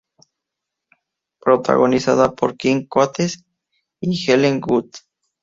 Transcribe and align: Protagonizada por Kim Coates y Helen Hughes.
Protagonizada 1.39 2.33
por 2.33 2.57
Kim 2.57 2.87
Coates 2.87 3.45
y 4.01 4.17
Helen 4.31 4.59
Hughes. 4.67 5.07